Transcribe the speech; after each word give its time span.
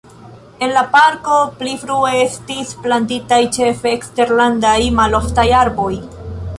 En 0.67 0.71
la 0.77 0.81
parko 0.95 1.35
pli 1.59 1.75
frue 1.83 2.13
estis 2.23 2.73
plantitaj 2.87 3.41
ĉefe 3.59 3.95
eksterlandaj 4.01 4.77
maloftaj 5.03 5.49
arboj. 5.65 5.93